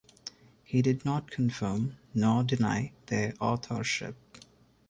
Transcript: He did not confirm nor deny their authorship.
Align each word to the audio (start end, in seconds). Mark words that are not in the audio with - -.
He 0.63 0.81
did 0.81 1.05
not 1.05 1.29
confirm 1.29 1.97
nor 2.15 2.43
deny 2.43 2.91
their 3.05 3.35
authorship. 3.39 4.15